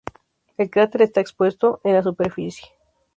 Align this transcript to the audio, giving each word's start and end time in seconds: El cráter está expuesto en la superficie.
El 0.57 0.71
cráter 0.71 1.03
está 1.03 1.21
expuesto 1.21 1.79
en 1.83 1.93
la 1.93 2.01
superficie. 2.01 2.67